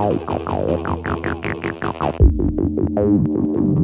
[0.00, 0.30] Thank
[3.28, 3.79] you.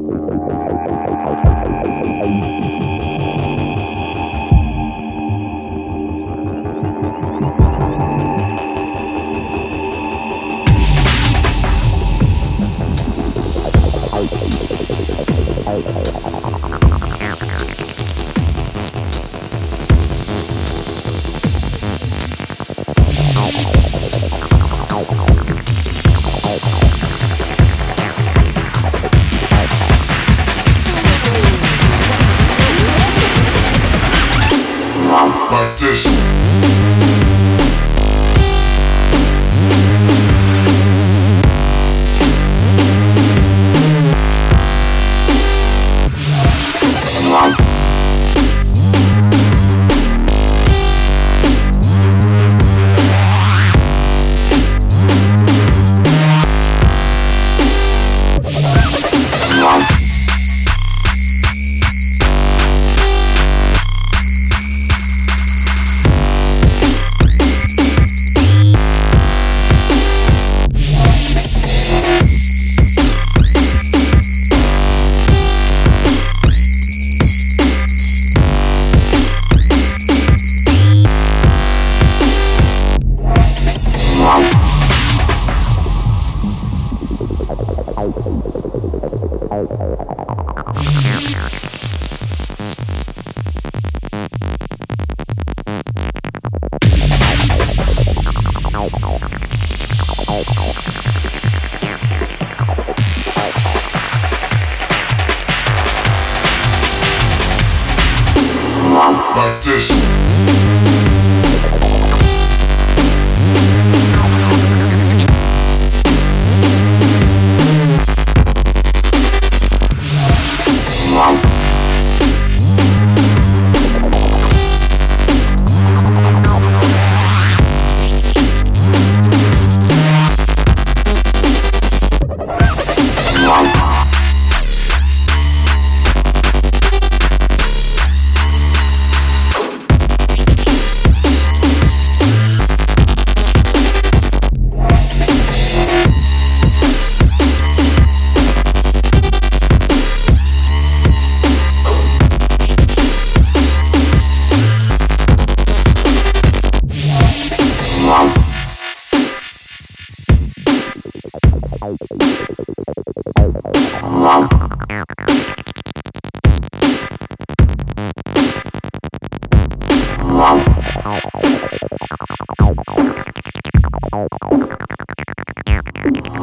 [35.66, 36.85] like this.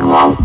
[0.04, 0.44] Wow.